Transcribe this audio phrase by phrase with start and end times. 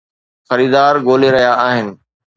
[0.49, 1.87] خريدار ڳولي رھيا آھن